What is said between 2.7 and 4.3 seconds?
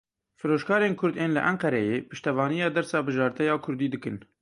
dersa bijarte ya kurdî dikin.